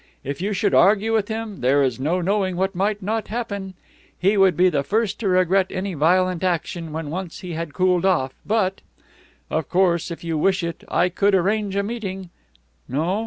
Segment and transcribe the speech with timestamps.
[0.23, 3.75] If you should argue with him, there is no knowing what might not happen.
[4.17, 8.03] He would be the first to regret any violent action, when once he had cooled
[8.03, 8.81] off, but
[9.51, 12.31] Of course, if you wish it I could arrange a meeting.
[12.87, 13.19] No?